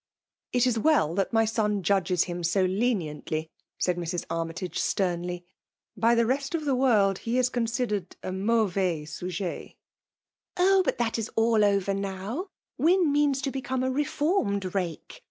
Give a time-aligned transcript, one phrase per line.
[0.19, 4.25] '*'* It is well that my son judges him so leni ently," said Mrs.
[4.31, 5.45] Armytage, sternly."
[5.95, 9.77] By the reat of the world he is considered a mauvaisi ngdr 240 FEMALE DOMINATION.
[10.57, 10.81] Oh!
[10.83, 12.47] but that is all over now.
[12.79, 15.19] Wyh means to become a reformed rake.